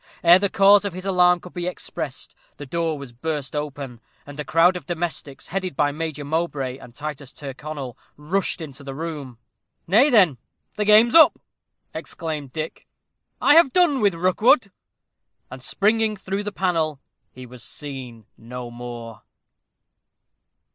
[0.23, 4.39] Ere the cause of his alarm could be expressed, the door was burst open, and
[4.39, 9.37] a crowd of domestics, headed by Major Mowbray and Titus Tyrconnel, rushed into the room.
[9.85, 10.39] "Nay, then,
[10.73, 11.37] the game's up!"
[11.93, 12.87] exclaimed Dick;
[13.39, 14.71] "I have done with Rookwood."
[15.51, 16.99] And, springing through the panel,
[17.31, 19.21] he was seen no more.